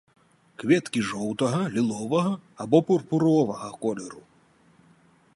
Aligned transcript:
Кветкі 0.61 1.01
жоўтага, 1.09 1.59
ліловага 1.75 2.31
або 2.65 2.77
пурпуровага 2.87 3.69
колеру. 3.85 4.23